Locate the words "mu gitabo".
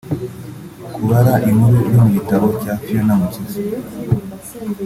2.03-2.45